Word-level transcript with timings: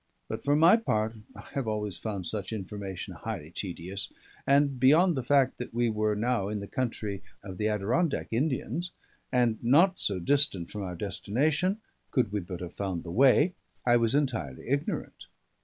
But 0.27 0.43
for 0.43 0.55
my 0.55 0.77
part 0.77 1.13
I 1.35 1.41
have 1.53 1.67
always 1.67 1.95
found 1.99 2.25
such 2.25 2.51
information 2.51 3.13
highly 3.13 3.51
tedious; 3.51 4.11
and 4.47 4.79
beyond 4.79 5.15
the 5.15 5.21
fact 5.21 5.59
that 5.59 5.75
we 5.75 5.91
were 5.91 6.15
now 6.15 6.47
in 6.47 6.59
the 6.59 6.65
country 6.65 7.21
of 7.43 7.59
the 7.59 7.67
Adirondack 7.67 8.29
Indians, 8.33 8.93
and 9.31 9.63
not 9.63 9.99
so 9.99 10.17
distant 10.17 10.71
from 10.71 10.81
our 10.81 10.95
destination, 10.95 11.81
could 12.09 12.31
we 12.31 12.39
but 12.39 12.61
have 12.61 12.73
found 12.73 13.03
the 13.03 13.11
way, 13.11 13.53
I 13.85 13.97
was 13.97 14.15
entirely 14.15 14.67
ignorant. 14.69 15.27